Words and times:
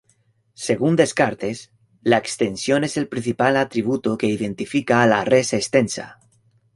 Según 0.55 0.95
Descartes, 0.95 1.71
la 2.01 2.17
extensión 2.17 2.83
es 2.83 2.97
el 2.97 3.07
principal 3.07 3.55
atributo 3.55 4.17
que 4.17 4.25
identifica 4.25 5.03
a 5.03 5.05
la 5.05 5.23
"res 5.23 5.53
extensa". 5.53 6.17